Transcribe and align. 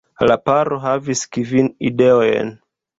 La 0.29 0.37
paro 0.49 0.79
havis 0.87 1.23
kvin 1.39 1.71
idojn. 1.93 2.55